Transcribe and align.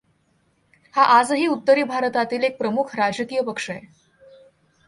हा 0.95 1.03
आजही 1.17 1.47
उत्तरी 1.47 1.83
भारतातील 1.83 2.43
एक 2.43 2.57
प्रमुख 2.57 2.95
राजकीय 2.95 3.41
पक्ष 3.41 3.69
आहे. 3.69 3.79